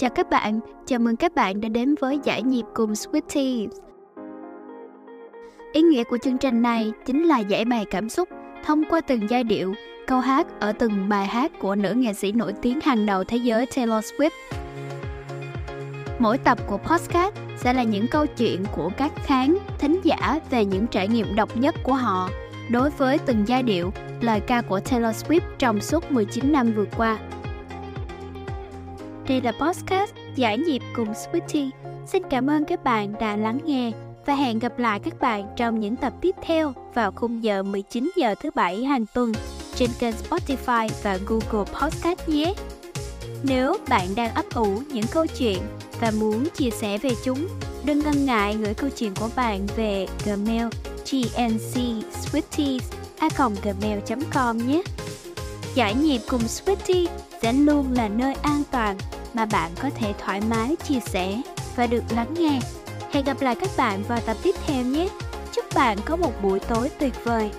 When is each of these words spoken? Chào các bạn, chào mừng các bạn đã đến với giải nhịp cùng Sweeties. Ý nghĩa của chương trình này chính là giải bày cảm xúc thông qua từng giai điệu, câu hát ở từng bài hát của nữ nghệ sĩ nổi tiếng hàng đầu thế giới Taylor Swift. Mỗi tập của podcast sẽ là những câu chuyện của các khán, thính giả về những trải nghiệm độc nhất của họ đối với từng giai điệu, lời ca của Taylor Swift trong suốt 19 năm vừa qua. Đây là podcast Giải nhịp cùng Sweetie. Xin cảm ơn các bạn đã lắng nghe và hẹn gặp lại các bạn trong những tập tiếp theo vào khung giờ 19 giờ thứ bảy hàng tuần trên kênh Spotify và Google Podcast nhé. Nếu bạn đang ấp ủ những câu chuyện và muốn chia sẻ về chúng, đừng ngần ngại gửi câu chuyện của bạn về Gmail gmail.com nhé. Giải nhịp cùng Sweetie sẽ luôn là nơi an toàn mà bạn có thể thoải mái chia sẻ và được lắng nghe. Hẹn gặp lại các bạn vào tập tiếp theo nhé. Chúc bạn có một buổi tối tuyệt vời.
Chào 0.00 0.10
các 0.10 0.30
bạn, 0.30 0.60
chào 0.86 0.98
mừng 0.98 1.16
các 1.16 1.34
bạn 1.34 1.60
đã 1.60 1.68
đến 1.68 1.94
với 2.00 2.18
giải 2.24 2.42
nhịp 2.42 2.64
cùng 2.74 2.92
Sweeties. 2.92 3.68
Ý 5.72 5.82
nghĩa 5.82 6.04
của 6.04 6.18
chương 6.18 6.38
trình 6.38 6.62
này 6.62 6.92
chính 7.06 7.24
là 7.24 7.38
giải 7.38 7.64
bày 7.64 7.84
cảm 7.84 8.08
xúc 8.08 8.28
thông 8.64 8.82
qua 8.90 9.00
từng 9.00 9.30
giai 9.30 9.44
điệu, 9.44 9.74
câu 10.06 10.20
hát 10.20 10.46
ở 10.60 10.72
từng 10.72 11.08
bài 11.08 11.26
hát 11.26 11.52
của 11.60 11.74
nữ 11.74 11.92
nghệ 11.92 12.12
sĩ 12.12 12.32
nổi 12.32 12.52
tiếng 12.62 12.80
hàng 12.80 13.06
đầu 13.06 13.24
thế 13.24 13.36
giới 13.36 13.66
Taylor 13.66 14.04
Swift. 14.04 14.30
Mỗi 16.18 16.38
tập 16.38 16.58
của 16.66 16.78
podcast 16.78 17.34
sẽ 17.56 17.72
là 17.72 17.82
những 17.82 18.06
câu 18.10 18.26
chuyện 18.26 18.64
của 18.76 18.90
các 18.96 19.12
khán, 19.16 19.56
thính 19.78 20.00
giả 20.02 20.40
về 20.50 20.64
những 20.64 20.86
trải 20.86 21.08
nghiệm 21.08 21.34
độc 21.34 21.56
nhất 21.56 21.74
của 21.82 21.94
họ 21.94 22.30
đối 22.70 22.90
với 22.90 23.18
từng 23.18 23.48
giai 23.48 23.62
điệu, 23.62 23.92
lời 24.20 24.40
ca 24.40 24.62
của 24.62 24.80
Taylor 24.80 25.16
Swift 25.24 25.40
trong 25.58 25.80
suốt 25.80 26.12
19 26.12 26.52
năm 26.52 26.72
vừa 26.76 26.86
qua. 26.96 27.18
Đây 29.30 29.40
là 29.40 29.52
podcast 29.52 30.12
Giải 30.36 30.58
nhịp 30.58 30.82
cùng 30.96 31.08
Sweetie. 31.12 31.70
Xin 32.06 32.22
cảm 32.30 32.50
ơn 32.50 32.64
các 32.64 32.84
bạn 32.84 33.12
đã 33.20 33.36
lắng 33.36 33.58
nghe 33.64 33.92
và 34.26 34.34
hẹn 34.34 34.58
gặp 34.58 34.78
lại 34.78 35.00
các 35.04 35.20
bạn 35.20 35.46
trong 35.56 35.80
những 35.80 35.96
tập 35.96 36.12
tiếp 36.20 36.34
theo 36.42 36.72
vào 36.94 37.12
khung 37.12 37.44
giờ 37.44 37.62
19 37.62 38.10
giờ 38.16 38.34
thứ 38.42 38.50
bảy 38.54 38.84
hàng 38.84 39.06
tuần 39.14 39.32
trên 39.74 39.90
kênh 39.98 40.14
Spotify 40.14 40.88
và 41.02 41.18
Google 41.26 41.72
Podcast 41.80 42.28
nhé. 42.28 42.54
Nếu 43.42 43.76
bạn 43.88 44.06
đang 44.16 44.34
ấp 44.34 44.44
ủ 44.54 44.82
những 44.92 45.06
câu 45.12 45.26
chuyện 45.26 45.58
và 46.00 46.12
muốn 46.20 46.44
chia 46.54 46.70
sẻ 46.70 46.98
về 46.98 47.10
chúng, 47.24 47.46
đừng 47.84 47.98
ngần 47.98 48.26
ngại 48.26 48.56
gửi 48.60 48.74
câu 48.74 48.90
chuyện 48.90 49.14
của 49.20 49.28
bạn 49.36 49.66
về 49.76 50.06
Gmail 50.26 50.66
gmail.com 53.62 54.58
nhé. 54.58 54.82
Giải 55.74 55.94
nhịp 55.94 56.20
cùng 56.28 56.40
Sweetie 56.40 57.06
sẽ 57.42 57.52
luôn 57.52 57.92
là 57.92 58.08
nơi 58.08 58.34
an 58.42 58.62
toàn 58.70 58.96
mà 59.34 59.46
bạn 59.46 59.70
có 59.80 59.90
thể 59.94 60.14
thoải 60.18 60.40
mái 60.40 60.76
chia 60.76 61.00
sẻ 61.00 61.40
và 61.76 61.86
được 61.86 62.04
lắng 62.10 62.34
nghe. 62.38 62.60
Hẹn 63.12 63.24
gặp 63.24 63.40
lại 63.40 63.54
các 63.54 63.70
bạn 63.76 64.02
vào 64.08 64.20
tập 64.26 64.36
tiếp 64.42 64.54
theo 64.66 64.84
nhé. 64.84 65.08
Chúc 65.52 65.64
bạn 65.74 65.98
có 66.04 66.16
một 66.16 66.32
buổi 66.42 66.58
tối 66.58 66.90
tuyệt 66.98 67.24
vời. 67.24 67.50